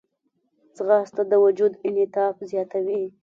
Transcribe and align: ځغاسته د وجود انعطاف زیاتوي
ځغاسته 0.75 1.21
د 1.31 1.33
وجود 1.45 1.71
انعطاف 1.87 2.35
زیاتوي 2.51 3.03